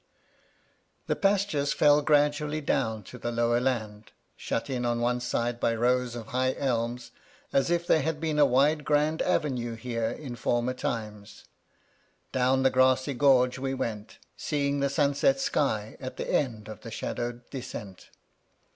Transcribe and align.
5 1.01 1.07
The 1.09 1.15
pastures 1.15 1.73
fell 1.73 2.01
gradually 2.01 2.59
down 2.59 3.03
to 3.03 3.19
the 3.19 3.31
lower 3.31 3.59
land, 3.61 4.11
shut 4.35 4.67
in 4.67 4.83
on 4.83 5.03
either 5.03 5.19
side 5.19 5.59
by 5.59 5.75
rows 5.75 6.15
of 6.15 6.29
high 6.29 6.55
elms, 6.57 7.11
as 7.53 7.69
if 7.69 7.85
there 7.85 8.01
had 8.01 8.19
been 8.19 8.39
a 8.39 8.45
wide 8.47 8.83
grand 8.83 9.21
avenue 9.21 9.75
here 9.75 10.09
in 10.09 10.35
former 10.35 10.73
times. 10.73 11.45
Down 12.31 12.63
the 12.63 12.71
grassy 12.71 13.13
gorge 13.13 13.59
we 13.59 13.75
went, 13.75 14.17
seeing 14.35 14.79
the 14.79 14.89
sunset 14.89 15.39
sky 15.39 15.97
at 15.99 16.17
the 16.17 16.27
end 16.31 16.67
of 16.67 16.81
the 16.81 16.89
shadowed 16.89 17.47
descent. 17.51 18.09